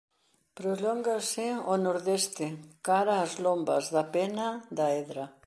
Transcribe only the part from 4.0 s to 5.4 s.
Pena da Edra.